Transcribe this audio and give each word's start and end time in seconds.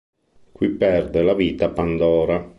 Qui 0.55 0.69
perde 0.85 1.25
la 1.29 1.37
vita 1.43 1.73
Pandora. 1.77 2.43